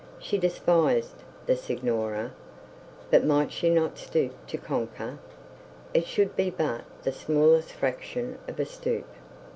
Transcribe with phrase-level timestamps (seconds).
[0.17, 1.13] She despised
[1.45, 2.31] the signora;
[3.11, 5.19] but might she not stoop to conquer?
[5.93, 9.05] It should be but the smallest fraction of a stoop!